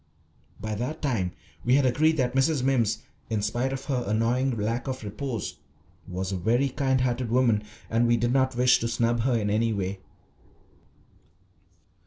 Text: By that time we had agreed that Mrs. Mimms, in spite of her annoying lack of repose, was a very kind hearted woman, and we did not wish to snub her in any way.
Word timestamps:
By 0.59 0.73
that 0.73 0.99
time 1.03 1.31
we 1.63 1.75
had 1.75 1.85
agreed 1.85 2.17
that 2.17 2.33
Mrs. 2.33 2.63
Mimms, 2.63 3.03
in 3.29 3.43
spite 3.43 3.71
of 3.71 3.85
her 3.85 4.03
annoying 4.07 4.57
lack 4.57 4.87
of 4.87 5.03
repose, 5.03 5.59
was 6.07 6.31
a 6.31 6.37
very 6.37 6.69
kind 6.69 7.01
hearted 7.01 7.29
woman, 7.29 7.61
and 7.87 8.07
we 8.07 8.17
did 8.17 8.33
not 8.33 8.55
wish 8.55 8.79
to 8.79 8.87
snub 8.87 9.19
her 9.19 9.37
in 9.37 9.51
any 9.51 9.71
way. 9.73 9.99